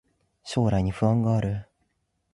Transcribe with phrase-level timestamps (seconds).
[0.43, 1.67] 将来に不安がある